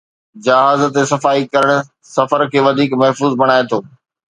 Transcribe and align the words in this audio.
جهاز 0.47 0.81
تي 0.95 1.03
صفائي 1.11 1.43
ڪرڻ 1.53 1.75
سفر 2.15 2.41
کي 2.53 2.59
وڌيڪ 2.67 2.91
محفوظ 3.05 3.31
بڻائي 3.41 3.63
ٿو 3.73 3.79